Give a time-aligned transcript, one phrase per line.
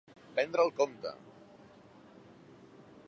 [0.37, 1.11] Prendre el compte.